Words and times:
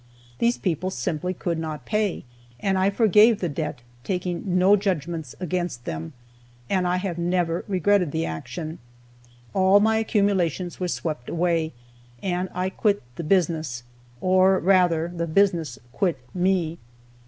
These 0.39 0.57
people 0.57 0.89
simply 0.89 1.31
could 1.31 1.59
not 1.59 1.85
pay, 1.85 2.23
and 2.59 2.75
I 2.75 2.89
forgave 2.89 3.39
the 3.39 3.47
debt, 3.47 3.83
taking 4.03 4.57
no 4.57 4.75
judgments 4.75 5.35
against 5.39 5.85
them, 5.85 6.13
and 6.71 6.87
I 6.87 6.97
have 6.97 7.19
never 7.19 7.63
regretted 7.67 8.11
the 8.11 8.25
action. 8.25 8.79
All 9.53 9.79
my 9.79 9.97
accumulations 9.97 10.79
were 10.79 10.87
swept 10.87 11.29
away, 11.29 11.73
and 12.23 12.49
I 12.55 12.71
quit 12.71 13.03
the 13.15 13.23
business 13.23 13.83
or, 14.21 14.57
rather, 14.57 15.07
the 15.15 15.27
business 15.27 15.77
quit 15.91 16.17
me. 16.33 16.79